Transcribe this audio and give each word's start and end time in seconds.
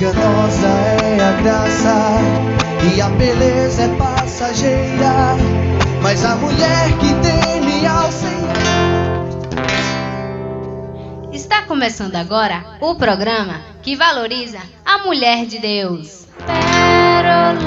Enganosa 0.00 0.66
é 0.66 1.20
a 1.20 1.32
graça 1.42 1.94
e 2.90 3.02
a 3.02 3.10
beleza 3.10 3.82
é 3.82 3.88
passageira, 3.98 5.36
mas 6.00 6.24
a 6.24 6.36
mulher 6.36 6.88
que 6.98 7.12
teme 7.20 7.86
ao 7.86 8.10
Senhor. 8.10 8.48
Está 11.34 11.66
começando 11.66 12.16
agora 12.16 12.78
o 12.80 12.94
programa 12.94 13.60
que 13.82 13.94
valoriza 13.94 14.60
a 14.86 15.04
mulher 15.04 15.44
de 15.44 15.58
Deus. 15.58 16.26
Pérola. 16.46 17.60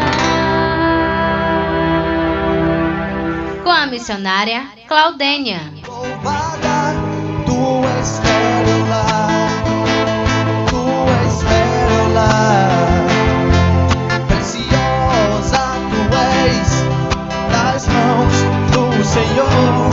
Com 3.63 3.69
a 3.69 3.85
missionária 3.85 4.65
Claudênia. 4.87 5.71
Louvada, 5.87 6.72
do 19.35 19.92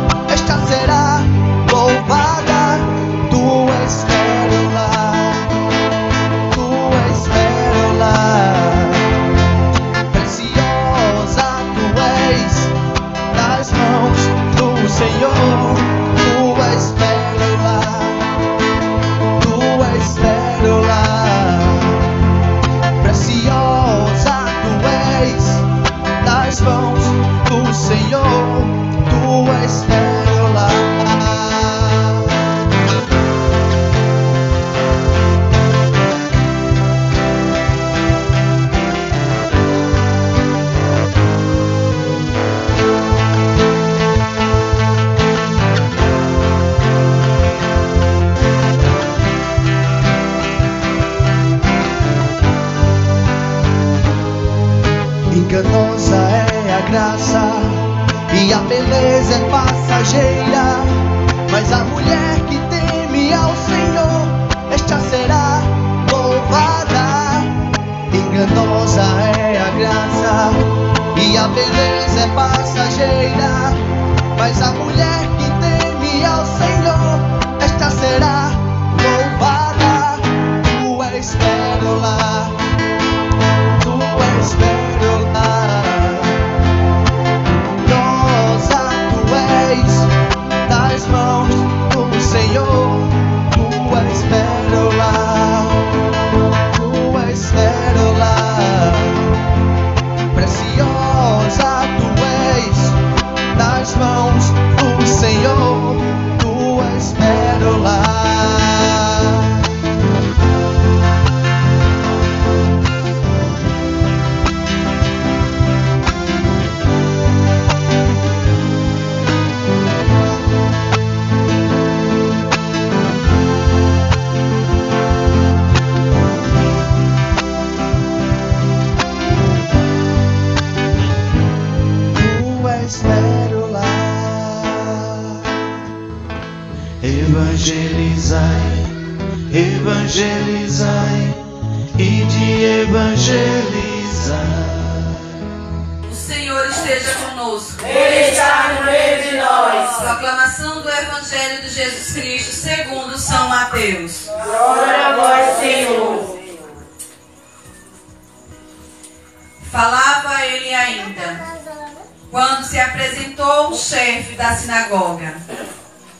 sinagoga. 164.71 165.35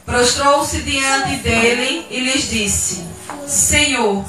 Prostrou-se 0.06 0.82
diante 0.82 1.38
dele 1.38 2.06
e 2.10 2.20
lhes 2.20 2.50
disse: 2.50 3.08
Senhor, 3.48 4.26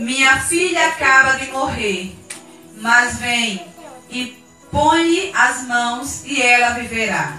minha 0.00 0.40
filha 0.40 0.88
acaba 0.88 1.34
de 1.34 1.50
morrer, 1.50 2.16
mas 2.80 3.18
vem 3.18 3.62
e 4.10 4.42
põe-lhe 4.70 5.30
as 5.34 5.66
mãos 5.66 6.22
e 6.24 6.40
ela 6.40 6.78
viverá. 6.78 7.36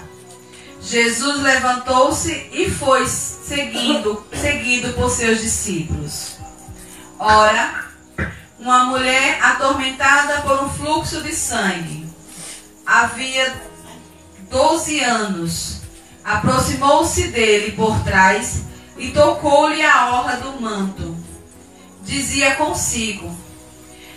Jesus 0.80 1.42
levantou-se 1.42 2.32
e 2.52 2.70
foi 2.70 3.06
seguindo, 3.06 4.24
seguido 4.32 4.92
por 4.94 5.10
seus 5.10 5.40
discípulos. 5.40 6.38
Ora, 7.18 7.86
uma 8.58 8.84
mulher 8.84 9.42
atormentada 9.42 10.42
por 10.42 10.62
um 10.62 10.70
fluxo 10.70 11.22
de 11.22 11.34
sangue, 11.34 12.06
havia 12.86 13.62
12 14.48 15.00
anos, 15.00 15.79
aproximou-se 16.24 17.28
dele 17.28 17.72
por 17.72 17.98
trás 18.04 18.62
e 18.96 19.10
tocou-lhe 19.10 19.82
a 19.82 20.14
orla 20.14 20.36
do 20.36 20.60
manto. 20.60 21.16
Dizia 22.02 22.54
consigo: 22.56 23.36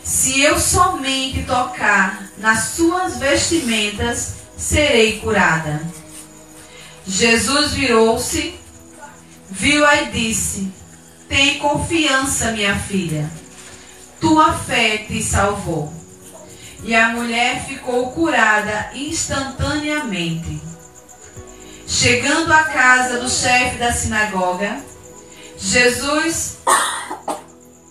Se 0.04 0.42
eu 0.42 0.60
somente 0.60 1.44
tocar 1.44 2.30
nas 2.38 2.70
suas 2.76 3.18
vestimentas, 3.18 4.36
serei 4.58 5.20
curada. 5.20 5.82
Jesus 7.06 7.74
virou-se, 7.74 8.56
viu-a 9.50 10.04
e 10.04 10.12
disse: 10.12 10.72
Tem 11.28 11.60
confiança, 11.60 12.52
minha 12.52 12.76
filha. 12.76 13.30
Tua 14.20 14.54
fé 14.54 15.00
te 15.00 15.22
salvou. 15.22 15.94
E 16.84 16.96
a 16.96 17.10
mulher 17.10 17.66
ficou 17.66 18.12
curada 18.12 18.92
instantaneamente. 18.94 20.73
Chegando 21.94 22.52
à 22.52 22.64
casa 22.64 23.20
do 23.20 23.30
chefe 23.30 23.78
da 23.78 23.94
sinagoga, 23.94 24.84
Jesus 25.60 26.58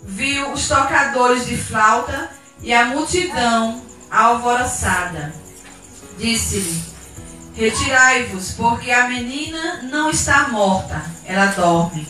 viu 0.03 0.51
os 0.51 0.67
tocadores 0.67 1.47
de 1.47 1.57
flauta 1.57 2.29
e 2.61 2.75
a 2.75 2.87
multidão 2.87 3.81
alvoroçada. 4.11 5.33
Disse-lhe: 6.19 6.83
Retirai-vos, 7.55 8.51
porque 8.55 8.91
a 8.91 9.07
menina 9.07 9.85
não 9.85 10.11
está 10.11 10.49
morta, 10.49 11.01
ela 11.25 11.47
dorme. 11.47 12.07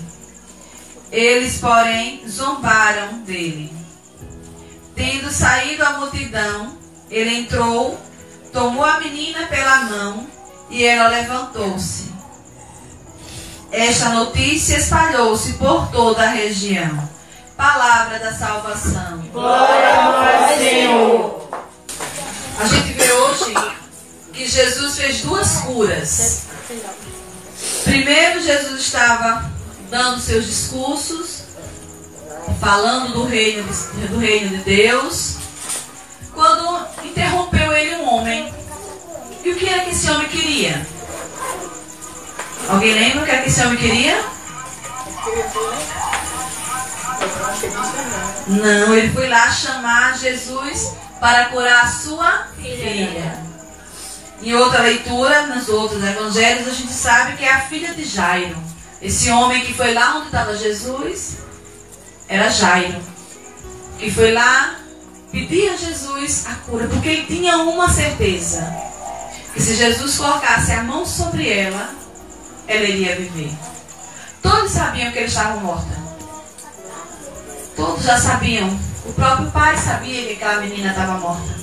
Eles, 1.11 1.59
porém, 1.59 2.27
zombaram 2.27 3.19
dele. 3.19 3.71
Tendo 4.95 5.31
saído 5.31 5.85
a 5.85 5.99
multidão, 5.99 6.75
ele 7.11 7.41
entrou, 7.41 8.01
tomou 8.51 8.83
a 8.83 8.99
menina 8.99 9.47
pela 9.47 9.83
mão 9.83 10.32
e 10.73 10.87
ela 10.87 11.09
levantou-se. 11.09 12.11
Esta 13.71 14.09
notícia 14.09 14.79
espalhou-se 14.79 15.53
por 15.55 15.89
toda 15.89 16.23
a 16.23 16.31
região. 16.31 17.09
Palavra 17.57 18.19
da 18.19 18.33
salvação. 18.33 19.19
Glória 19.33 19.95
a 19.95 20.11
vós, 20.11 20.59
Senhor. 20.59 21.49
A 22.59 22.67
gente 22.67 22.93
vê 22.95 23.13
hoje 23.13 23.55
que 24.33 24.47
Jesus 24.47 24.97
fez 24.97 25.21
duas 25.21 25.59
curas. 25.59 26.43
Primeiro, 27.85 28.43
Jesus 28.43 28.81
estava 28.81 29.51
dando 29.91 30.21
seus 30.21 30.47
discursos, 30.47 31.43
falando 32.61 33.13
do 33.13 33.25
reino 33.25 33.63
do 34.09 34.19
reino 34.19 34.49
de 34.49 34.65
Deus, 34.65 35.37
quando 36.35 36.87
interrompeu 37.05 37.42
que 39.63 39.69
era 39.69 39.85
que 39.85 39.91
esse 39.91 40.11
homem 40.11 40.29
queria? 40.29 40.87
Alguém 42.69 42.95
lembra 42.95 43.23
o 43.23 43.25
que 43.25 43.31
era 43.31 43.43
que 43.43 43.49
esse 43.49 43.63
homem 43.63 43.79
queria? 43.79 44.25
Não, 48.49 48.95
ele 48.95 49.13
foi 49.13 49.29
lá 49.29 49.51
chamar 49.53 50.19
Jesus 50.19 50.95
para 51.21 51.47
curar 51.47 51.85
a 51.85 51.89
sua 51.89 52.49
filha. 52.57 53.41
Em 54.43 54.53
outra 54.55 54.83
leitura, 54.83 55.47
nos 55.47 55.69
outros 55.69 56.03
evangelhos, 56.03 56.67
a 56.67 56.73
gente 56.73 56.93
sabe 56.93 57.37
que 57.37 57.45
é 57.45 57.53
a 57.53 57.61
filha 57.61 57.95
de 57.95 58.05
Jairo. 58.05 58.61
Esse 59.01 59.31
homem 59.31 59.65
que 59.65 59.73
foi 59.73 59.95
lá 59.95 60.17
onde 60.17 60.27
estava 60.27 60.57
Jesus 60.57 61.37
era 62.29 62.51
Jairo. 62.51 63.01
Que 63.99 64.11
foi 64.11 64.33
lá 64.33 64.77
pedir 65.31 65.69
a 65.69 65.77
Jesus 65.77 66.47
a 66.49 66.55
cura, 66.69 66.89
porque 66.89 67.09
ele 67.09 67.27
tinha 67.27 67.59
uma 67.59 67.89
certeza: 67.89 68.69
que 69.53 69.63
se 69.63 69.75
Jesus 69.75 70.17
colocasse 70.17 70.73
a 70.73 70.83
mão 70.83 71.05
sobre 71.05 71.51
ela, 71.51 71.91
ela 72.67 72.85
iria 72.85 73.17
viver. 73.17 73.53
Todos 74.43 74.71
sabiam 74.71 75.13
que 75.13 75.19
ele 75.19 75.27
estava 75.27 75.61
morta. 75.61 76.03
Todos 77.77 78.05
já 78.05 78.19
sabiam. 78.19 78.69
O 79.05 79.13
próprio 79.13 79.51
pai 79.51 79.77
sabia 79.77 80.27
que 80.27 80.33
aquela 80.35 80.61
menina 80.61 80.91
estava 80.91 81.19
morta. 81.19 81.63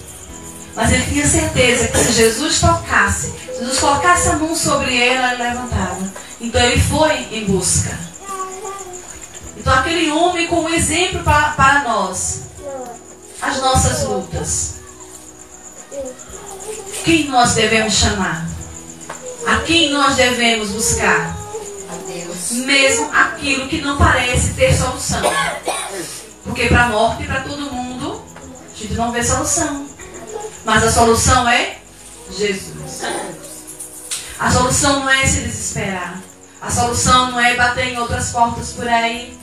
Mas 0.75 0.91
ele 0.91 1.05
tinha 1.05 1.27
certeza 1.27 1.87
que 1.87 1.97
se 1.97 2.13
Jesus 2.13 2.59
tocasse, 2.59 3.31
se 3.31 3.59
Jesus 3.59 3.79
colocasse 3.79 4.29
a 4.29 4.35
mão 4.37 4.55
sobre 4.55 4.97
ela, 4.97 5.33
ela 5.33 5.49
levantava. 5.49 6.13
Então 6.39 6.61
ele 6.61 6.81
foi 6.81 7.27
em 7.31 7.45
busca. 7.45 7.97
Então 9.57 9.73
aquele 9.73 10.09
homem 10.11 10.47
com 10.47 10.61
um 10.61 10.69
exemplo 10.69 11.23
para, 11.23 11.49
para 11.51 11.83
nós. 11.83 12.43
As 13.41 13.57
nossas 13.57 14.03
lutas. 14.03 14.75
Quem 17.09 17.27
nós 17.27 17.55
devemos 17.55 17.95
chamar? 17.95 18.47
A 19.47 19.57
quem 19.61 19.89
nós 19.89 20.15
devemos 20.15 20.69
buscar? 20.69 21.35
Mesmo 22.51 23.09
aquilo 23.11 23.67
que 23.67 23.81
não 23.81 23.97
parece 23.97 24.53
ter 24.53 24.71
solução. 24.71 25.19
Porque 26.43 26.67
para 26.67 26.83
a 26.83 26.89
morte 26.89 27.23
e 27.23 27.25
para 27.25 27.41
todo 27.41 27.73
mundo, 27.73 28.23
a 28.71 28.77
gente 28.77 28.93
não 28.93 29.11
vê 29.11 29.23
solução. 29.23 29.87
Mas 30.63 30.83
a 30.83 30.91
solução 30.91 31.49
é 31.49 31.79
Jesus. 32.29 33.01
A 34.39 34.51
solução 34.51 34.99
não 34.99 35.09
é 35.09 35.25
se 35.25 35.39
desesperar. 35.41 36.21
A 36.61 36.69
solução 36.69 37.31
não 37.31 37.39
é 37.39 37.55
bater 37.55 37.87
em 37.87 37.97
outras 37.97 38.29
portas 38.29 38.73
por 38.73 38.87
aí. 38.87 39.35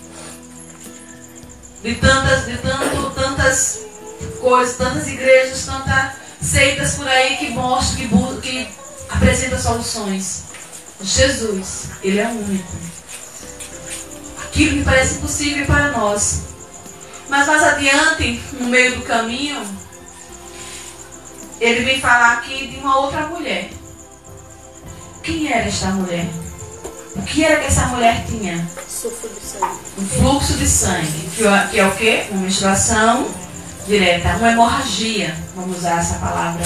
De 1.83 1.97
tantas, 1.97 2.47
de 2.47 2.59
tanto, 2.59 3.11
tantas 3.11 3.81
coisas, 4.41 4.77
tantas 4.77 5.09
igrejas, 5.09 5.67
tantas 5.67 6.26
seitas 6.41 6.95
por 6.95 7.07
aí 7.09 7.37
que 7.37 7.51
mostram, 7.51 7.97
que, 7.97 8.07
bu- 8.09 8.41
que 8.41 8.69
apresentam 9.09 9.59
soluções. 9.59 10.45
Jesus, 11.03 11.89
Ele 12.03 12.19
é 12.21 12.27
único. 12.29 12.73
Aquilo 14.45 14.79
que 14.79 14.85
parece 14.85 15.17
impossível 15.17 15.67
para 15.67 15.91
nós. 15.93 16.41
Mas 17.29 17.47
mais 17.47 17.63
adiante, 17.63 18.41
no 18.61 18.69
meio 18.69 18.97
do 18.97 19.03
caminho, 19.03 19.63
ele 21.61 21.85
vem 21.85 22.01
falar 22.01 22.35
aqui 22.35 22.69
de 22.69 22.77
uma 22.79 22.99
outra 23.01 23.27
mulher. 23.27 23.71
Quem 25.23 25.53
era 25.53 25.67
esta 25.67 25.87
mulher? 25.89 26.27
O 27.17 27.23
que 27.23 27.45
era 27.45 27.61
que 27.61 27.67
essa 27.67 27.87
mulher 27.87 28.25
tinha? 28.27 28.67
Um 29.99 30.07
fluxo 30.07 30.53
de 30.55 30.69
sangue. 30.69 31.31
Que 31.35 31.47
é- 31.47 31.69
que 31.71 31.81
é 31.81 31.87
o 31.87 31.95
quê? 31.97 32.27
Uma 32.31 32.43
menstruação 32.43 33.29
direta. 33.87 34.37
Uma 34.37 34.53
hemorragia. 34.53 35.35
Vamos 35.55 35.79
usar 35.79 35.99
essa 35.99 36.15
palavra. 36.17 36.65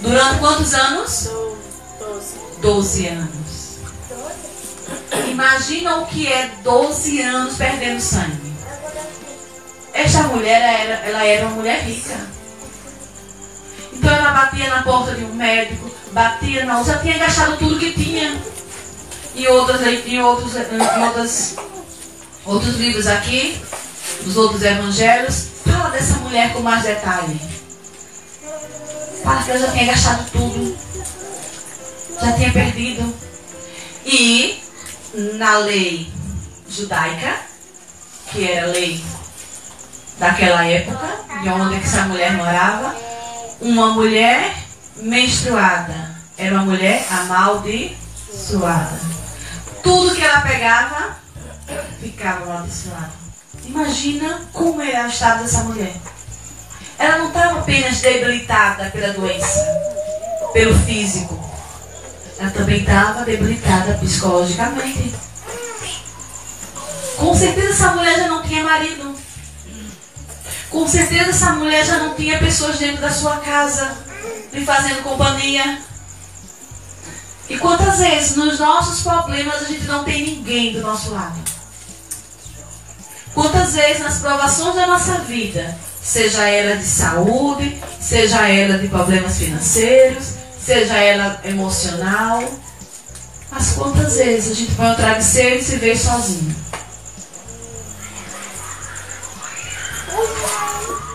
Durante 0.00 0.38
quantos 0.38 0.74
anos? 0.74 1.30
Doze 2.60 3.06
anos. 3.06 3.78
Imagina 5.30 5.96
o 5.98 6.06
que 6.06 6.26
é 6.26 6.50
12 6.62 7.22
anos 7.22 7.56
perdendo 7.56 8.00
sangue. 8.00 8.50
Esta 9.92 10.22
mulher 10.24 10.60
era, 10.60 10.94
ela 11.06 11.24
era 11.24 11.46
uma 11.46 11.56
mulher 11.56 11.82
rica. 11.82 12.16
Então 13.92 14.10
ela 14.10 14.30
batia 14.30 14.68
na 14.68 14.82
porta 14.82 15.14
de 15.14 15.24
um 15.24 15.34
médico, 15.34 15.90
batia 16.12 16.64
não, 16.64 16.84
já 16.84 16.98
tinha 16.98 17.18
gastado 17.18 17.58
tudo 17.58 17.78
que 17.78 17.92
tinha. 17.92 18.40
Em 19.36 19.46
outras, 19.46 19.80
em 19.82 20.22
outros, 20.22 20.52
em 20.56 21.04
outras, 21.04 21.56
outros 22.44 22.76
livros 22.76 23.06
aqui, 23.06 23.60
dos 24.24 24.36
outros 24.36 24.62
evangelhos, 24.62 25.48
fala 25.64 25.90
dessa 25.90 26.16
mulher 26.16 26.52
com 26.52 26.60
mais 26.60 26.82
detalhe. 26.82 27.40
Fala 29.22 29.42
que 29.42 29.50
ela 29.50 29.60
já 29.60 29.72
tinha 29.72 29.86
gastado 29.86 30.30
tudo. 30.30 30.76
Já 32.20 32.32
tinha 32.32 32.52
perdido. 32.52 33.14
E 34.04 34.62
na 35.38 35.58
lei 35.58 36.10
judaica, 36.68 37.36
que 38.30 38.50
era 38.50 38.68
a 38.68 38.70
lei 38.70 39.02
daquela 40.18 40.64
época, 40.64 41.08
de 41.42 41.48
onde 41.48 41.80
que 41.80 41.86
essa 41.86 42.02
mulher 42.02 42.32
morava, 42.32 42.94
uma 43.60 43.88
mulher 43.88 44.54
menstruada 44.96 46.10
era 46.36 46.54
uma 46.54 46.64
mulher 46.64 47.06
amaldiçoada. 47.10 48.98
Tudo 49.82 50.14
que 50.14 50.22
ela 50.22 50.40
pegava 50.40 51.18
ficava 52.00 52.44
amaldiçoado. 52.44 53.29
Imagina 53.64 54.40
como 54.52 54.80
era 54.82 55.06
o 55.06 55.10
estado 55.10 55.42
dessa 55.42 55.64
mulher. 55.64 55.94
ela 56.98 57.18
não 57.18 57.28
estava 57.28 57.60
apenas 57.60 58.00
debilitada 58.00 58.90
pela 58.90 59.12
doença, 59.12 59.64
pelo 60.52 60.78
físico. 60.80 61.38
Ela 62.38 62.50
também 62.50 62.80
estava 62.80 63.24
debilitada 63.24 63.94
psicologicamente. 63.94 65.14
Com 67.16 67.34
certeza 67.34 67.70
essa 67.70 67.92
mulher 67.92 68.18
já 68.18 68.28
não 68.28 68.42
tinha 68.42 68.64
marido. 68.64 69.14
Com 70.70 70.86
certeza 70.88 71.30
essa 71.30 71.52
mulher 71.52 71.84
já 71.84 71.98
não 71.98 72.14
tinha 72.14 72.38
pessoas 72.38 72.78
dentro 72.78 73.00
da 73.00 73.10
sua 73.10 73.36
casa 73.36 73.96
lhe 74.52 74.64
fazendo 74.64 75.02
companhia. 75.02 75.80
E 77.48 77.58
quantas 77.58 77.98
vezes 77.98 78.36
nos 78.36 78.58
nossos 78.58 79.02
problemas 79.02 79.62
a 79.62 79.64
gente 79.64 79.84
não 79.84 80.04
tem 80.04 80.24
ninguém 80.24 80.72
do 80.72 80.80
nosso 80.80 81.10
lado? 81.10 81.49
Quantas 83.34 83.74
vezes 83.74 84.02
nas 84.02 84.18
provações 84.18 84.74
da 84.74 84.86
nossa 84.86 85.18
vida, 85.20 85.76
seja 86.02 86.48
ela 86.48 86.76
de 86.76 86.86
saúde, 86.86 87.80
seja 88.00 88.48
ela 88.48 88.78
de 88.78 88.88
problemas 88.88 89.38
financeiros, 89.38 90.34
seja 90.60 90.96
ela 90.96 91.40
emocional, 91.44 92.42
mas 93.50 93.72
quantas 93.72 94.16
vezes 94.16 94.52
a 94.52 94.54
gente 94.54 94.72
vai 94.72 94.90
ao 94.90 94.96
travesseiro 94.96 95.56
e 95.56 95.62
se 95.62 95.76
vê 95.76 95.96
sozinho? 95.96 96.54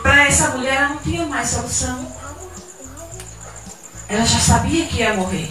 Para 0.01 0.27
essa 0.27 0.49
mulher 0.49 0.75
ela 0.75 0.89
não 0.89 0.97
tinha 0.97 1.25
mais 1.25 1.49
solução. 1.49 2.15
Ela 4.07 4.25
já 4.25 4.39
sabia 4.39 4.85
que 4.85 4.97
ia 4.97 5.13
morrer. 5.13 5.49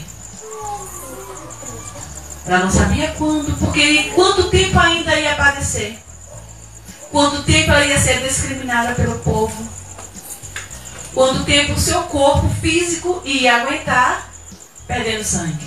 Ela 2.47 2.59
não 2.59 2.71
sabia 2.71 3.13
quando, 3.19 3.57
porque 3.59 4.13
quanto 4.15 4.51
tempo 4.51 4.79
ainda 4.79 5.19
ia 5.19 5.35
padecer. 5.35 6.04
Quanto 7.15 7.45
tempo 7.45 7.71
ela 7.71 7.87
ia 7.87 7.97
ser 7.97 8.27
discriminada 8.27 8.93
pelo 8.97 9.21
povo. 9.21 9.69
Quanto 11.15 11.45
tempo 11.45 11.75
o 11.75 11.81
seu 11.81 12.03
corpo 12.03 12.49
físico 12.61 13.23
ia 13.25 13.63
aguentar 13.63 14.29
perdendo 14.89 15.23
sangue. 15.23 15.65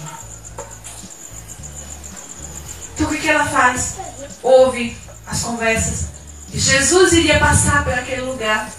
Então 2.94 3.08
o 3.08 3.10
que, 3.12 3.22
que 3.22 3.30
ela 3.30 3.46
faz? 3.46 3.96
Ouve 4.44 4.98
as 5.25 5.42
conversas. 5.44 6.08
Jesus 6.54 7.13
iria 7.13 7.39
passar 7.39 7.86
por 7.86 7.94
aquele 7.94 8.24
lugar. 8.24 8.70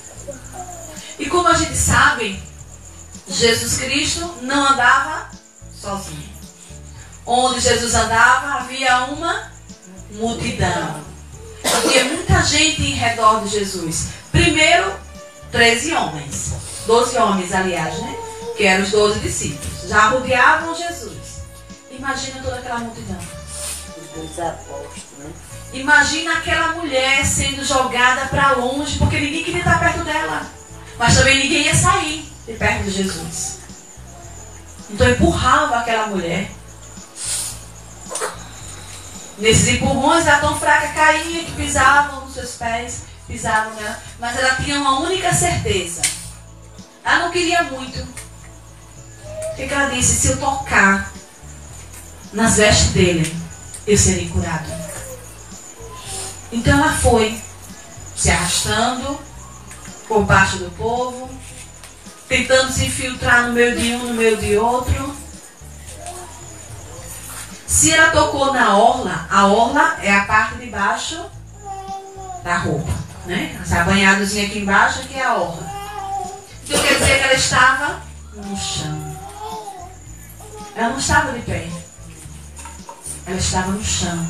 E 1.18 1.24
como 1.24 1.48
a 1.48 1.54
gente 1.54 1.74
sabe, 1.74 2.38
Jesus 3.26 3.78
Cristo 3.78 4.40
não 4.42 4.72
andava 4.72 5.30
sozinho. 5.74 6.28
Onde 7.24 7.60
Jesus 7.60 7.94
andava 7.94 8.58
havia 8.58 9.06
uma 9.06 9.52
multidão. 10.10 11.07
Havia 11.76 12.04
muita 12.04 12.42
gente 12.42 12.82
em 12.82 12.94
redor 12.94 13.42
de 13.42 13.48
Jesus. 13.50 14.08
Primeiro, 14.32 14.92
13 15.52 15.94
homens. 15.94 16.52
12 16.86 17.18
homens, 17.18 17.52
aliás, 17.52 17.98
né? 17.98 18.16
Que 18.56 18.64
eram 18.64 18.84
os 18.84 18.90
12 18.90 19.20
discípulos. 19.20 19.88
Já 19.88 20.08
rodeavam 20.08 20.74
Jesus. 20.74 21.42
Imagina 21.90 22.42
toda 22.42 22.56
aquela 22.56 22.78
multidão. 22.78 23.18
Os 24.16 24.38
apóstolos, 24.38 25.04
né? 25.18 25.30
Imagina 25.72 26.38
aquela 26.38 26.72
mulher 26.72 27.24
sendo 27.26 27.64
jogada 27.64 28.26
para 28.26 28.52
longe, 28.52 28.98
porque 28.98 29.18
ninguém 29.18 29.44
queria 29.44 29.60
estar 29.60 29.78
perto 29.78 30.02
dela. 30.02 30.46
Mas 30.98 31.16
também 31.16 31.38
ninguém 31.38 31.66
ia 31.66 31.74
sair 31.74 32.26
de 32.46 32.54
perto 32.54 32.84
de 32.84 32.90
Jesus. 32.90 33.58
Então 34.90 35.08
empurrava 35.08 35.76
aquela 35.76 36.06
mulher. 36.06 36.50
Nesses 39.38 39.68
empurrões, 39.68 40.26
ela 40.26 40.40
tão 40.40 40.58
fraca 40.58 40.88
caía 40.88 41.44
que 41.44 41.52
pisavam 41.52 42.24
nos 42.24 42.34
seus 42.34 42.52
pés, 42.52 43.02
pisavam 43.26 43.72
nela. 43.74 44.02
Mas 44.18 44.36
ela 44.36 44.56
tinha 44.56 44.80
uma 44.80 45.00
única 45.00 45.32
certeza. 45.32 46.02
Ela 47.04 47.24
não 47.24 47.30
queria 47.30 47.62
muito. 47.64 48.00
O 48.00 49.56
que 49.56 49.62
ela 49.62 49.90
disse? 49.90 50.14
Se 50.14 50.28
eu 50.32 50.36
tocar 50.38 51.12
nas 52.32 52.56
vestes 52.56 52.90
dele, 52.90 53.36
eu 53.86 53.96
serei 53.96 54.28
curado. 54.28 54.68
Então 56.50 56.78
ela 56.78 56.92
foi 56.92 57.40
se 58.16 58.30
arrastando 58.30 59.18
por 60.08 60.24
baixo 60.24 60.56
do 60.56 60.70
povo, 60.72 61.30
tentando 62.28 62.72
se 62.72 62.86
infiltrar 62.86 63.46
no 63.46 63.52
meio 63.52 63.78
de 63.78 63.94
um, 63.94 64.08
no 64.08 64.14
meio 64.14 64.36
de 64.36 64.56
outro. 64.56 65.16
Se 67.68 67.92
ela 67.92 68.10
tocou 68.10 68.50
na 68.54 68.78
orla, 68.78 69.26
a 69.30 69.46
orla 69.46 69.98
é 70.00 70.10
a 70.10 70.24
parte 70.24 70.54
de 70.54 70.70
baixo 70.70 71.22
da 72.42 72.56
roupa, 72.56 72.90
né? 73.26 73.58
Essa 73.60 73.84
banhadozinha 73.84 74.46
aqui 74.46 74.60
embaixo 74.60 75.06
que 75.06 75.18
é 75.18 75.22
a 75.22 75.34
orla. 75.34 75.70
Então 76.64 76.82
quer 76.82 76.94
dizer 76.98 77.18
que 77.18 77.24
ela 77.24 77.34
estava 77.34 78.00
no 78.34 78.56
chão. 78.56 79.16
Ela 80.74 80.88
não 80.88 80.98
estava 80.98 81.32
de 81.32 81.40
pé. 81.40 81.68
Ela 83.26 83.36
estava 83.36 83.70
no 83.72 83.84
chão. 83.84 84.26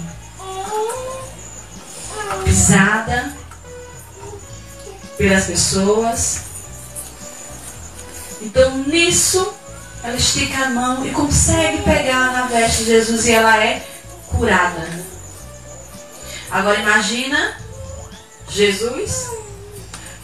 Pisada 2.45 3.33
pelas 5.17 5.45
pessoas. 5.45 6.41
Então 8.43 8.79
nisso 8.79 9.55
ela 10.09 10.17
estica 10.17 10.65
a 10.65 10.71
mão 10.71 11.07
e 11.07 11.11
consegue 11.11 11.83
pegar 11.83 12.33
na 12.33 12.47
veste 12.47 12.85
de 12.85 12.93
Jesus 12.93 13.27
e 13.27 13.33
ela 13.33 13.63
é 13.63 13.87
curada. 14.27 14.89
Agora 16.51 16.81
imagina 16.81 17.59
Jesus 18.49 19.31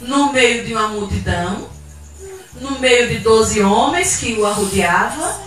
no 0.01 0.33
meio 0.33 0.65
de 0.65 0.73
uma 0.73 0.89
multidão, 0.89 1.69
no 2.63 2.79
meio 2.79 3.09
de 3.11 3.19
doze 3.19 3.63
homens 3.63 4.17
que 4.17 4.33
o 4.33 4.47
arrodeavam, 4.47 5.39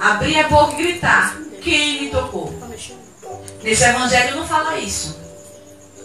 abrir 0.00 0.40
a 0.40 0.48
boca 0.48 0.72
e 0.72 0.76
gritar: 0.76 1.36
Quem 1.62 2.02
me 2.02 2.10
tocou? 2.10 2.52
Nesse 3.62 3.84
evangelho 3.84 4.36
não 4.36 4.46
fala 4.46 4.76
isso, 4.78 5.16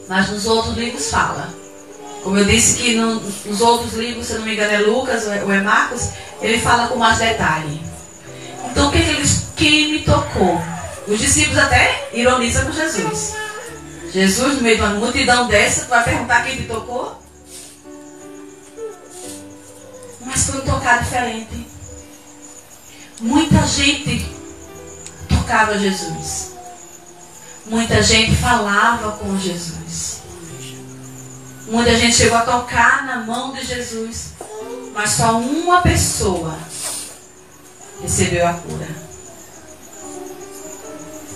mas 0.07 0.29
nos 0.29 0.45
outros 0.45 0.77
livros 0.77 1.09
fala. 1.09 1.62
Como 2.23 2.37
eu 2.37 2.45
disse 2.45 2.81
que 2.81 2.95
no, 2.95 3.15
nos 3.19 3.59
outros 3.59 3.93
livros, 3.93 4.27
se 4.27 4.33
não 4.33 4.43
me 4.43 4.53
engano 4.53 4.73
é 4.73 4.77
Lucas 4.79 5.25
ou 5.25 5.51
é 5.51 5.61
Marcos, 5.61 6.09
ele 6.41 6.57
fala 6.57 6.87
com 6.87 6.95
mais 6.95 7.17
detalhe. 7.19 7.81
Então 8.71 8.87
o 8.87 8.91
que, 8.91 9.01
que 9.01 9.09
eles. 9.09 9.43
Quem 9.55 9.91
me 9.91 9.99
tocou? 9.99 10.59
Os 11.07 11.19
discípulos 11.19 11.59
até 11.59 12.09
ironizam 12.13 12.65
com 12.65 12.71
Jesus. 12.71 13.35
Jesus, 14.11 14.55
no 14.55 14.61
meio 14.61 14.77
de 14.77 14.81
uma 14.81 14.93
multidão 14.93 15.47
dessa, 15.47 15.85
vai 15.85 16.03
perguntar 16.03 16.43
quem 16.43 16.57
te 16.57 16.63
tocou? 16.63 17.21
Mas 20.25 20.49
foi 20.49 20.61
um 20.61 20.65
tocar 20.65 21.03
diferente. 21.03 21.67
Muita 23.19 23.65
gente 23.67 24.25
tocava 25.27 25.77
Jesus. 25.77 26.53
Muita 27.65 28.01
gente 28.01 28.35
falava 28.35 29.11
com 29.13 29.37
Jesus. 29.37 30.22
Muita 31.67 31.95
gente 31.95 32.15
chegou 32.15 32.37
a 32.37 32.41
tocar 32.41 33.05
na 33.05 33.17
mão 33.17 33.53
de 33.53 33.65
Jesus. 33.65 34.33
Mas 34.93 35.11
só 35.11 35.39
uma 35.39 35.81
pessoa 35.81 36.57
recebeu 38.01 38.47
a 38.47 38.53
cura. 38.53 38.87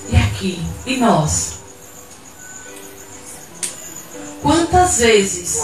E 0.09 0.15
aqui? 0.15 0.61
E 0.85 0.97
nós? 0.97 1.53
Quantas 4.41 4.99
vezes 4.99 5.59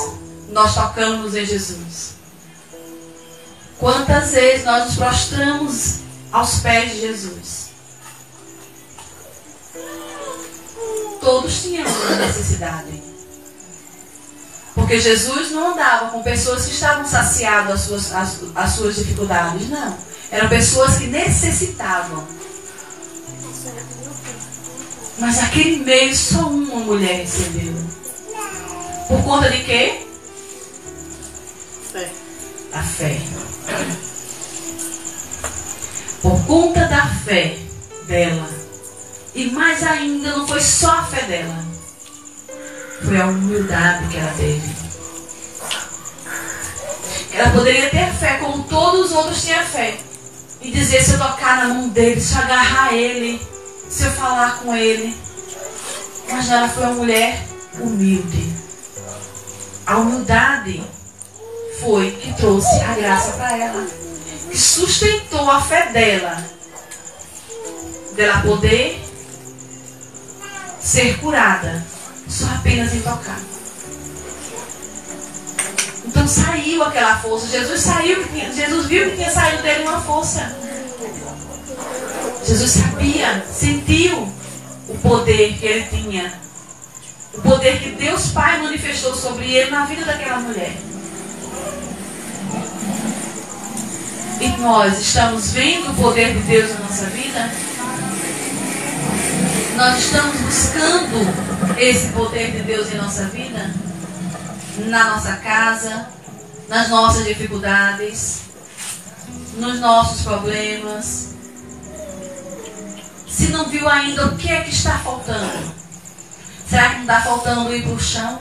nós 0.50 0.74
tocamos 0.74 1.36
em 1.36 1.46
Jesus? 1.46 2.14
Quantas 3.80 4.32
vezes 4.32 4.66
nós 4.66 4.86
nos 4.86 4.96
prostramos 4.96 6.00
aos 6.32 6.60
pés 6.62 6.94
de 6.94 7.02
Jesus? 7.02 7.70
Todos 11.20 11.62
tinham 11.62 11.88
uma 11.88 12.16
necessidade. 12.16 13.13
Porque 14.76 15.00
Jesus 15.00 15.52
não 15.52 15.74
andava 15.74 16.10
com 16.10 16.24
pessoas 16.24 16.66
que 16.66 16.74
estavam 16.74 17.06
saciadas 17.06 17.74
as 17.74 17.82
suas, 17.82 18.14
as, 18.14 18.40
as 18.56 18.72
suas 18.72 18.96
dificuldades, 18.96 19.70
não. 19.70 19.98
Eram 20.32 20.50
pessoas 20.50 20.98
que 20.98 21.08
necessitavam. 21.08 22.28
Mas 25.20 25.40
aquele 25.44 25.78
meio 25.78 26.16
só 26.16 26.48
uma 26.48 26.80
mulher 26.80 27.22
recebeu. 27.22 27.74
Por 29.08 29.24
conta 29.24 29.50
de 29.50 29.64
quê? 29.64 30.08
Fé. 31.92 32.12
A 32.74 32.82
fé. 32.82 33.22
Por 36.22 36.46
conta 36.46 36.88
da 36.88 37.06
fé 37.24 37.60
dela. 38.08 38.50
E 39.36 39.52
mais 39.52 39.84
ainda, 39.84 40.38
não 40.38 40.48
foi 40.48 40.62
só 40.62 40.90
a 40.90 41.06
fé 41.06 41.22
dela. 41.28 41.73
Foi 43.06 43.20
a 43.20 43.26
humildade 43.26 44.08
que 44.08 44.18
ela 44.18 44.32
teve. 44.32 44.76
Ela 47.34 47.50
poderia 47.50 47.90
ter 47.90 48.14
fé, 48.14 48.38
como 48.38 48.64
todos 48.64 49.08
os 49.08 49.12
outros 49.12 49.44
tinham 49.44 49.64
fé. 49.66 49.98
E 50.62 50.72
dizer: 50.72 51.04
se 51.04 51.12
eu 51.12 51.18
tocar 51.18 51.58
na 51.58 51.74
mão 51.74 51.90
dele, 51.90 52.22
se 52.22 52.34
eu 52.34 52.42
agarrar 52.42 52.94
ele, 52.94 53.42
se 53.90 54.04
eu 54.04 54.12
falar 54.12 54.60
com 54.60 54.76
ele. 54.76 55.16
Mas 56.30 56.50
ela 56.50 56.70
foi 56.70 56.84
uma 56.84 56.94
mulher 56.94 57.46
humilde. 57.80 58.54
A 59.86 59.98
humildade 59.98 60.82
foi 61.82 62.12
que 62.12 62.34
trouxe 62.34 62.80
a 62.82 62.94
graça 62.94 63.34
para 63.34 63.58
ela, 63.58 63.86
que 64.50 64.58
sustentou 64.58 65.52
a 65.52 65.60
fé 65.60 65.92
dela, 65.92 66.42
dela 68.16 68.42
poder 68.42 69.04
ser 70.80 71.18
curada 71.20 71.93
só 72.28 72.46
apenas 72.48 72.94
em 72.94 73.02
tocar. 73.02 73.40
Então 76.06 76.28
saiu 76.28 76.84
aquela 76.84 77.18
força. 77.18 77.48
Jesus 77.48 77.82
saiu, 77.82 78.24
Jesus 78.54 78.88
viu 78.88 79.10
que 79.10 79.16
tinha 79.18 79.32
saído 79.32 79.64
dele 79.64 79.84
uma 79.84 80.02
força. 80.02 80.56
Jesus 82.46 82.72
sabia, 82.72 83.46
sentiu 83.52 84.32
o 84.90 84.98
poder 85.02 85.58
que 85.58 85.66
ele 85.66 85.86
tinha. 85.86 86.34
O 87.34 87.42
poder 87.42 87.80
que 87.80 87.92
Deus 87.92 88.28
Pai 88.28 88.62
manifestou 88.62 89.16
sobre 89.16 89.50
ele 89.52 89.72
na 89.72 89.86
vida 89.86 90.06
daquela 90.06 90.40
mulher. 90.40 90.76
E 94.40 94.48
nós 94.60 95.00
estamos 95.00 95.52
vendo 95.52 95.92
o 95.92 95.96
poder 95.96 96.34
de 96.34 96.40
Deus 96.42 96.74
na 96.74 96.80
nossa 96.82 97.06
vida? 97.06 97.50
Nós 99.78 99.98
estamos 99.98 100.36
buscando 100.42 101.53
esse 101.78 102.12
poder 102.14 102.52
de 102.52 102.64
Deus 102.64 102.92
em 102.92 102.98
nossa 102.98 103.26
vida? 103.26 103.74
Na 104.88 105.12
nossa 105.12 105.38
casa, 105.38 106.08
nas 106.68 106.90
nossas 106.90 107.26
dificuldades, 107.26 108.42
nos 109.56 109.80
nossos 109.80 110.22
problemas. 110.22 111.30
Se 113.28 113.50
não 113.50 113.70
viu 113.70 113.88
ainda, 113.88 114.28
o 114.28 114.38
que 114.38 114.50
é 114.50 114.62
que 114.62 114.70
está 114.70 114.98
faltando? 115.00 115.74
Será 116.70 116.90
que 116.90 116.96
não 116.96 117.02
está 117.02 117.22
faltando 117.22 117.76
ir 117.76 117.84
para 117.84 117.92
o 117.92 118.00
chão? 118.00 118.40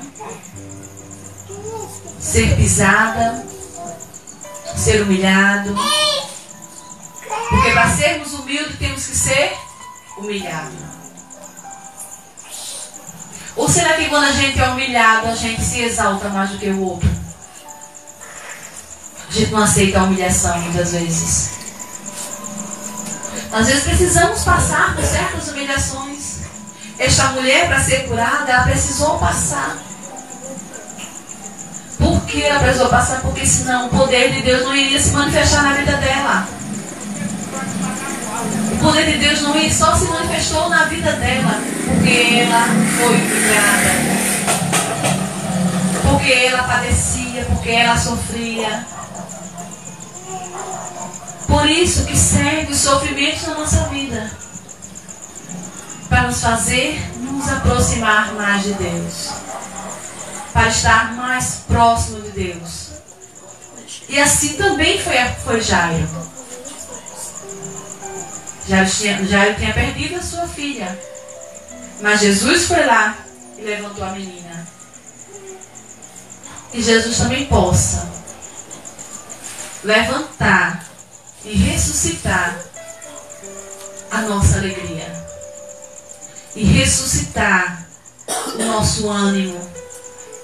Ser 2.21 2.57
pisada? 2.57 3.45
Ser 4.76 5.02
humilhado? 5.02 5.76
Porque 7.49 7.71
para 7.73 7.95
sermos 7.95 8.33
humildes 8.33 8.79
temos 8.79 9.07
que 9.07 9.17
ser 9.17 9.57
humilhados. 10.17 10.79
Ou 13.57 13.69
será 13.69 13.95
que 13.95 14.09
quando 14.09 14.25
a 14.25 14.33
gente 14.33 14.59
é 14.59 14.69
humilhado, 14.69 15.29
a 15.29 15.35
gente 15.35 15.63
se 15.63 15.83
exalta 15.83 16.29
mais 16.29 16.51
do 16.51 16.59
que 16.59 16.71
o 16.71 16.81
outro? 16.81 17.11
A 19.29 19.33
gente 19.33 19.51
não 19.51 19.63
aceita 19.63 20.01
a 20.01 20.05
humilhação 20.05 20.59
muitas 20.61 20.93
vezes. 20.93 21.51
Às 23.53 23.67
vezes 23.67 23.85
precisamos 23.85 24.43
passar 24.45 24.95
por 24.95 25.05
certas 25.05 25.49
humilhações. 25.49 26.41
Esta 26.99 27.25
mulher, 27.31 27.67
para 27.67 27.83
ser 27.83 28.09
curada, 28.09 28.51
ela 28.51 28.63
precisou 28.65 29.19
passar. 29.19 29.77
Por 31.99 32.21
que 32.23 32.43
ela 32.43 32.61
precisou 32.61 32.89
passar? 32.89 33.21
Porque 33.21 33.47
senão 33.47 33.87
o 33.87 33.91
poder 33.91 34.33
de 34.33 34.43
Deus 34.43 34.63
não 34.65 34.75
iria 34.75 35.01
se 35.01 35.11
manifestar 35.11 35.63
na 35.63 35.73
vida 35.75 35.97
dela. 35.97 36.49
O 38.73 38.77
poder 38.79 39.13
de 39.13 39.19
Deus 39.19 39.43
não 39.43 39.57
ia, 39.57 39.73
só 39.73 39.95
se 39.97 40.05
manifestou 40.07 40.69
na 40.69 40.85
vida 40.85 41.13
dela. 41.13 41.61
Porque 42.03 42.41
ela 42.41 42.67
foi 42.99 43.15
humilhada. 43.15 43.93
Porque 46.03 46.33
ela 46.33 46.63
padecia, 46.65 47.45
porque 47.45 47.71
ela 47.71 47.97
sofria. 47.97 48.87
Por 51.47 51.71
isso 51.71 52.05
que 52.05 52.17
segue 52.17 52.73
os 52.73 52.81
sofrimentos 52.81 53.47
na 53.47 53.55
nossa 53.55 53.85
vida. 53.85 54.33
Para 56.09 56.23
nos 56.23 56.41
fazer 56.41 57.01
nos 57.19 57.49
aproximar 57.49 58.33
mais 58.35 58.65
de 58.65 58.75
Deus. 58.75 59.29
Para 60.53 60.69
estar 60.69 61.15
mais 61.15 61.63
próximo 61.69 62.21
de 62.21 62.31
Deus. 62.31 62.89
E 64.09 64.19
assim 64.19 64.55
também 64.55 65.01
foi, 65.01 65.17
foi 65.45 65.61
Jairo. 65.61 66.09
Jairo 68.69 68.91
tinha, 68.91 69.25
Jairo 69.25 69.55
tinha 69.55 69.73
perdido 69.73 70.17
a 70.17 70.23
sua 70.23 70.49
filha. 70.49 71.12
Mas 72.03 72.21
Jesus 72.21 72.65
foi 72.65 72.85
lá 72.85 73.17
e 73.57 73.62
levantou 73.62 74.05
a 74.05 74.11
menina. 74.11 74.67
E 76.75 76.83
Jesus 76.83 77.17
também 77.17 77.47
possa 77.47 78.11
levantar 79.85 80.85
e 81.45 81.55
ressuscitar 81.55 82.59
a 84.11 84.23
nossa 84.23 84.59
alegria. 84.59 85.11
E 86.57 86.65
ressuscitar 86.65 87.87
o 88.27 88.65
nosso 88.65 89.09
ânimo. 89.09 89.61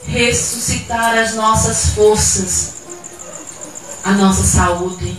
Ressuscitar 0.04 1.18
as 1.18 1.34
nossas 1.34 1.90
forças, 1.90 2.74
a 4.04 4.12
nossa 4.12 4.44
saúde. 4.44 5.18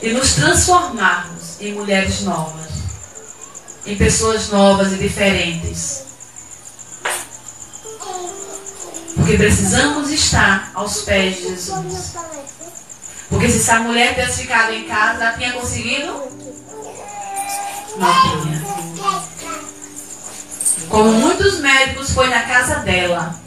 E 0.00 0.12
nos 0.12 0.34
transformarmos 0.34 1.60
em 1.60 1.74
mulheres 1.74 2.20
novas. 2.20 2.57
Em 3.88 3.96
pessoas 3.96 4.50
novas 4.50 4.92
e 4.92 4.96
diferentes. 4.96 6.02
Porque 9.16 9.38
precisamos 9.38 10.10
estar 10.10 10.70
aos 10.74 11.00
pés 11.02 11.36
de 11.36 11.42
Jesus. 11.48 12.12
Porque 13.30 13.48
se 13.48 13.56
essa 13.56 13.80
mulher 13.80 14.14
tivesse 14.14 14.42
ficado 14.42 14.74
em 14.74 14.84
casa, 14.84 15.24
ela 15.24 15.38
tinha 15.38 15.52
conseguido? 15.54 16.12
Não 17.96 18.42
tinha. 18.42 18.62
Como 20.90 21.12
muitos 21.12 21.58
médicos 21.60 22.10
foi 22.10 22.28
na 22.28 22.42
casa 22.42 22.80
dela. 22.80 23.40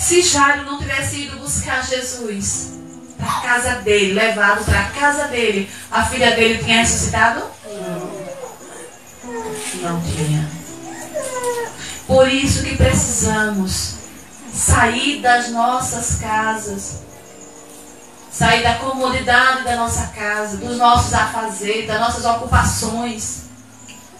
Se 0.00 0.20
Jairo 0.20 0.64
não 0.64 0.78
tivesse 0.78 1.26
ido 1.26 1.38
buscar 1.38 1.86
Jesus 1.86 2.72
para 3.16 3.40
casa 3.40 3.74
dele, 3.82 4.14
levado 4.14 4.64
para 4.64 4.80
a 4.80 4.90
casa 4.90 5.28
dele, 5.28 5.70
a 5.92 6.04
filha 6.06 6.32
dele 6.32 6.60
tinha 6.64 6.78
ressuscitado? 6.78 7.44
Não 7.64 8.11
tinha. 10.00 10.48
Por 12.06 12.28
isso 12.28 12.62
que 12.62 12.76
precisamos 12.76 13.94
sair 14.52 15.20
das 15.20 15.48
nossas 15.48 16.16
casas 16.16 17.02
sair 18.32 18.62
da 18.62 18.76
comodidade 18.76 19.62
da 19.62 19.76
nossa 19.76 20.06
casa, 20.06 20.56
dos 20.56 20.78
nossos 20.78 21.12
afazeres, 21.12 21.86
das 21.86 22.00
nossas 22.00 22.24
ocupações 22.24 23.42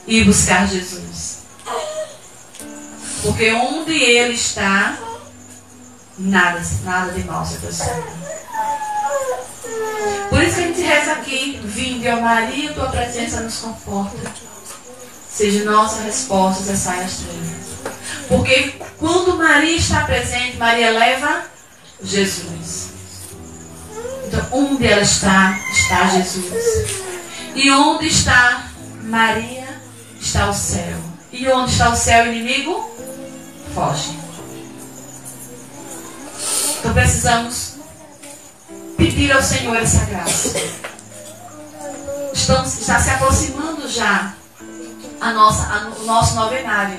e 0.07 0.23
buscar 0.23 0.69
Jesus. 0.69 1.39
Porque 3.23 3.53
onde 3.53 3.95
Ele 3.95 4.35
está, 4.35 4.99
nada, 6.19 6.61
nada 6.85 7.13
de 7.13 7.25
mal 7.25 7.47
se 7.47 7.57
aproxima. 7.57 8.23
Por 10.29 10.43
isso 10.43 10.57
que 10.57 10.63
a 10.63 10.67
gente 10.67 10.83
reza 10.83 11.13
aqui, 11.13 11.61
vinde, 11.65 12.09
ó 12.09 12.21
Maria, 12.21 12.73
tua 12.75 12.91
presença 12.91 13.41
nos 13.41 13.59
conforta. 13.59 14.52
Seja 15.33 15.65
nossa 15.65 16.03
resposta, 16.03 16.63
cessai 16.63 17.05
as 17.05 17.17
trevas. 17.17 17.97
Porque 18.29 18.75
quando 18.99 19.39
Maria 19.39 19.77
está 19.77 20.05
presente, 20.05 20.59
Maria 20.59 20.91
leva 20.91 21.45
Jesus. 22.03 22.91
Então, 24.27 24.47
onde 24.53 24.87
ela 24.87 25.03
está, 25.03 25.59
está 25.73 26.07
Jesus. 26.09 27.03
E 27.55 27.71
onde 27.71 28.09
está 28.09 28.71
Maria, 29.03 29.81
está 30.21 30.51
o 30.51 30.55
céu. 30.55 30.99
E 31.33 31.49
onde 31.49 31.73
está 31.73 31.89
o 31.89 31.97
céu, 31.97 32.25
o 32.25 32.29
inimigo? 32.29 32.91
Foge. 33.75 34.19
Então 36.79 36.93
precisamos 36.93 37.77
pedir 38.99 39.33
ao 39.33 39.43
Senhor 39.43 39.77
essa 39.77 40.05
graça. 40.05 40.59
Estamos, 42.35 42.79
está 42.81 43.01
se 43.01 43.11
aproximando 43.11 43.89
já 43.89 44.35
a 45.23 45.33
nossa, 45.33 45.63
a, 45.63 46.01
o 46.01 46.05
nosso 46.05 46.35
novenário. 46.35 46.99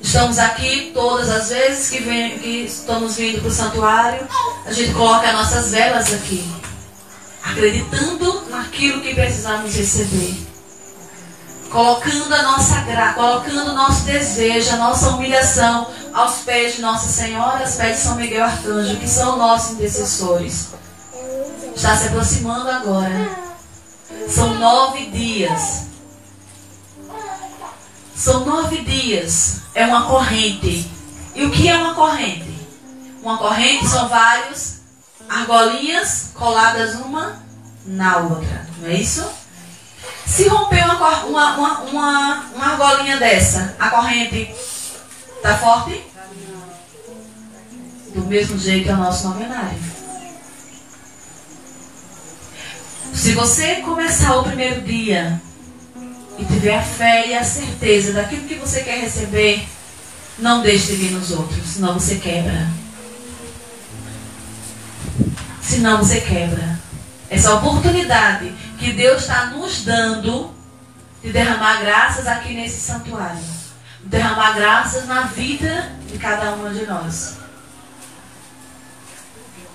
Estamos 0.00 0.38
aqui 0.38 0.90
todas 0.92 1.30
as 1.30 1.50
vezes 1.50 1.90
que, 1.90 2.02
vem, 2.02 2.38
que 2.38 2.64
estamos 2.64 3.16
vindo 3.16 3.40
para 3.40 3.48
o 3.48 3.52
santuário, 3.52 4.26
a 4.64 4.72
gente 4.72 4.92
coloca 4.94 5.28
as 5.28 5.34
nossas 5.34 5.70
velas 5.70 6.12
aqui, 6.12 6.50
acreditando 7.44 8.42
naquilo 8.48 9.02
que 9.02 9.14
precisamos 9.14 9.74
receber. 9.76 10.48
Colocando 11.70 12.34
a 12.34 12.42
nossa 12.42 12.80
graça, 12.80 13.14
colocando 13.14 13.70
o 13.70 13.74
nosso 13.74 14.02
desejo, 14.04 14.74
a 14.74 14.76
nossa 14.76 15.10
humilhação 15.10 15.86
aos 16.12 16.40
pés 16.40 16.76
de 16.76 16.82
Nossa 16.82 17.08
Senhora, 17.08 17.60
aos 17.60 17.74
pés 17.76 17.96
de 17.96 18.02
São 18.02 18.16
Miguel 18.16 18.44
Arcanjo, 18.44 18.96
que 18.96 19.08
são 19.08 19.38
nossos 19.38 19.72
intercessores. 19.72 20.68
Está 21.74 21.96
se 21.96 22.08
aproximando 22.08 22.68
agora. 22.68 23.30
São 24.28 24.54
nove 24.54 25.06
dias. 25.06 25.91
São 28.14 28.44
nove 28.44 28.82
dias. 28.82 29.62
É 29.74 29.86
uma 29.86 30.06
corrente. 30.06 30.90
E 31.34 31.44
o 31.44 31.50
que 31.50 31.68
é 31.68 31.76
uma 31.76 31.94
corrente? 31.94 32.52
Uma 33.22 33.38
corrente 33.38 33.88
são 33.88 34.08
várias 34.08 34.80
argolinhas 35.28 36.30
coladas 36.34 36.94
uma 36.96 37.42
na 37.86 38.18
outra. 38.18 38.66
Não 38.78 38.88
é 38.88 38.94
isso? 38.94 39.24
Se 40.26 40.48
romper 40.48 40.84
uma, 40.84 41.24
uma, 41.24 41.56
uma, 41.56 41.80
uma, 41.80 42.44
uma 42.54 42.66
argolinha 42.66 43.18
dessa, 43.18 43.76
a 43.78 43.90
corrente 43.90 44.54
está 45.36 45.56
forte? 45.58 46.04
Do 48.14 48.24
mesmo 48.26 48.58
jeito 48.58 48.90
é 48.90 48.94
o 48.94 48.98
nosso 48.98 49.28
novenário. 49.28 49.78
Se 53.14 53.32
você 53.32 53.76
começar 53.76 54.36
o 54.36 54.44
primeiro 54.44 54.82
dia 54.82 55.40
e 56.38 56.44
tiver 56.44 56.76
a 56.76 56.82
fé 56.82 57.28
e 57.28 57.34
a 57.34 57.44
certeza 57.44 58.12
daquilo 58.12 58.46
que 58.46 58.54
você 58.54 58.82
quer 58.82 59.00
receber, 59.00 59.66
não 60.38 60.62
deixe 60.62 60.88
de 60.88 60.96
vir 60.96 61.10
nos 61.12 61.30
outros, 61.30 61.66
senão 61.66 61.94
você 61.94 62.16
quebra. 62.16 62.68
Senão 65.60 65.98
você 65.98 66.20
quebra. 66.20 66.78
Essa 67.30 67.54
oportunidade 67.54 68.52
que 68.78 68.92
Deus 68.92 69.22
está 69.22 69.46
nos 69.46 69.84
dando 69.84 70.52
de 71.22 71.32
derramar 71.32 71.80
graças 71.80 72.26
aqui 72.26 72.54
nesse 72.54 72.80
santuário. 72.80 73.40
Derramar 74.04 74.54
graças 74.54 75.06
na 75.06 75.22
vida 75.22 75.92
de 76.10 76.18
cada 76.18 76.54
uma 76.54 76.70
de 76.70 76.84
nós. 76.84 77.36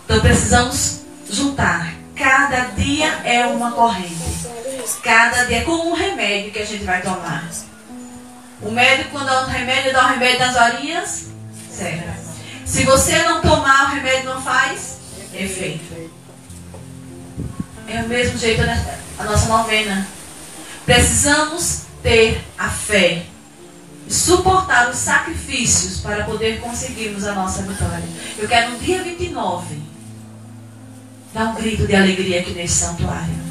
Então 0.03 0.19
precisamos 0.19 1.01
juntar. 1.29 1.93
Cada 2.15 2.71
dia 2.75 3.07
é 3.23 3.45
uma 3.45 3.71
corrente. 3.71 4.36
Cada 5.03 5.45
dia 5.45 5.57
é 5.57 5.61
como 5.61 5.89
um 5.89 5.93
remédio 5.93 6.51
que 6.51 6.59
a 6.59 6.65
gente 6.65 6.83
vai 6.83 7.01
tomar. 7.01 7.47
O 8.61 8.71
médico, 8.71 9.11
quando 9.11 9.27
dá 9.27 9.45
um 9.45 9.49
remédio, 9.49 9.93
dá 9.93 10.05
um 10.05 10.09
remédio 10.09 10.39
nas 10.39 10.55
horinhas 10.55 11.27
certo. 11.77 12.27
Se 12.65 12.83
você 12.83 13.23
não 13.23 13.41
tomar, 13.41 13.85
o 13.85 13.95
remédio 13.95 14.25
não 14.25 14.41
faz 14.41 14.97
efeito. 15.33 16.09
É 17.87 18.01
o 18.01 18.07
mesmo 18.07 18.37
jeito 18.37 18.61
a 19.17 19.23
nossa 19.23 19.47
novena. 19.47 20.07
Precisamos 20.85 21.83
ter 22.01 22.43
a 22.57 22.69
fé 22.69 23.25
e 24.07 24.13
suportar 24.13 24.89
os 24.89 24.97
sacrifícios 24.97 25.99
para 26.01 26.23
poder 26.23 26.59
conseguirmos 26.59 27.25
a 27.25 27.33
nossa 27.33 27.61
vitória. 27.61 28.03
Eu 28.37 28.47
quero 28.47 28.71
no 28.71 28.79
dia 28.79 29.03
29 29.03 29.81
dar 31.33 31.49
um 31.49 31.55
grito 31.55 31.85
de 31.85 31.95
alegria 31.95 32.41
aqui 32.41 32.51
nesse 32.51 32.75
santuário. 32.75 33.46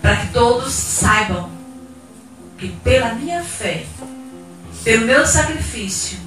Para 0.00 0.16
que 0.16 0.32
todos 0.32 0.72
saibam 0.72 1.50
que 2.58 2.68
pela 2.84 3.14
minha 3.14 3.42
fé, 3.42 3.84
pelo 4.84 5.06
meu 5.06 5.26
sacrifício, 5.26 6.18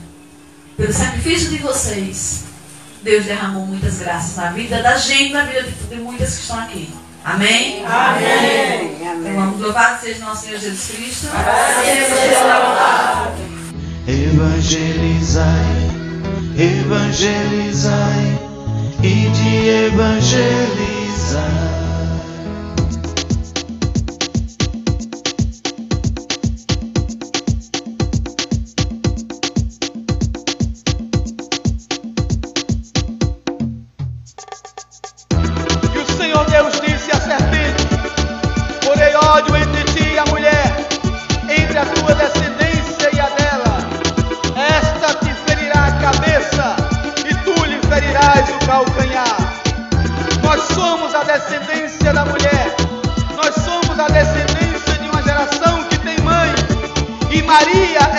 pelo 0.76 0.92
sacrifício 0.92 1.50
de 1.50 1.58
vocês, 1.58 2.46
Deus 3.04 3.26
derramou 3.26 3.66
muitas 3.68 4.00
graças 4.00 4.38
na 4.38 4.52
vida 4.52 4.82
da 4.82 4.98
gente, 4.98 5.34
na 5.34 5.44
vida 5.44 5.64
de, 5.64 5.72
de 5.72 5.96
muitas 5.96 6.36
que 6.36 6.42
estão 6.42 6.60
aqui. 6.60 6.90
Amém? 7.24 7.86
Amém. 7.86 8.98
Então 9.00 9.36
vamos 9.36 9.62
louvar 9.62 10.00
seja 10.00 10.26
nosso 10.26 10.46
Senhor 10.46 10.60
Jesus 10.60 10.92
Cristo. 10.92 11.28
Evangelizai, 14.08 15.44
evangelizai 16.58 18.40
e 19.02 19.30
de 19.30 19.70
evangelizar. 19.88 21.83
Descendência 51.64 52.14
da 52.14 52.26
mulher, 52.26 52.76
nós 53.36 53.56
somos 53.56 53.98
a 53.98 54.08
descendência 54.08 54.94
de 55.02 55.10
uma 55.10 55.22
geração 55.24 55.84
que 55.86 55.98
tem 56.00 56.20
mãe, 56.20 56.52
e 57.32 57.42
Maria 57.42 58.13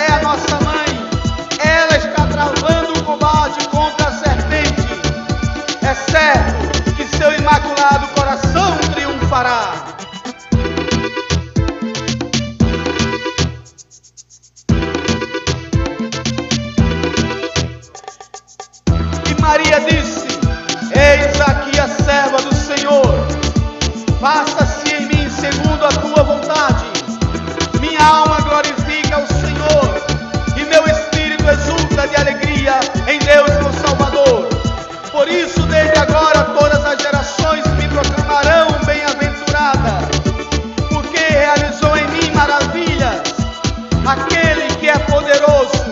que 44.79 44.89
é 44.89 44.99
poderoso 44.99 45.84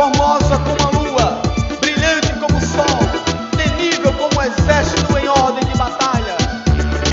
formosa 0.00 0.58
como 0.60 0.88
a 0.88 0.98
lua, 0.98 1.42
brilhante 1.78 2.32
como 2.40 2.56
o 2.56 2.60
sol, 2.62 3.00
temível 3.54 4.10
como 4.14 4.34
o 4.34 4.42
exército 4.42 5.18
em 5.18 5.28
ordem 5.28 5.62
de 5.66 5.76
batalha. 5.76 6.36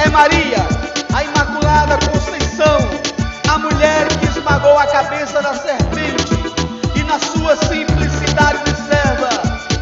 É 0.02 0.10
Maria, 0.10 0.66
a 1.14 1.22
Imaculada 1.22 1.98
Conceição, 2.10 2.78
a 3.50 3.58
mulher 3.58 4.08
que 4.20 4.28
esmagou 4.28 4.80
a 4.80 4.88
cabeça 4.88 5.42
da 5.42 5.54
serpente 5.54 6.34
e, 6.96 7.04
na 7.04 7.20
sua 7.20 7.58
simplicidade 7.58 8.64
de 8.64 8.76
serva, 8.88 9.30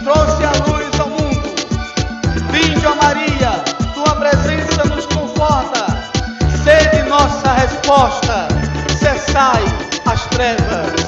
trouxe 0.03 0.43
a 0.43 0.53
luz 0.65 0.99
ao 0.99 1.09
mundo. 1.09 1.53
Vinde, 2.49 2.87
ó 2.87 2.95
Maria, 2.95 3.63
tua 3.93 4.15
presença 4.15 4.83
nos 4.85 5.05
conforta, 5.05 5.85
sede 6.63 7.07
nossa 7.07 7.53
resposta, 7.53 8.47
cessai 8.97 9.63
as 10.07 10.25
trevas. 10.25 11.04